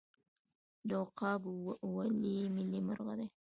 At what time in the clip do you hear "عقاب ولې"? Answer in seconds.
0.99-2.37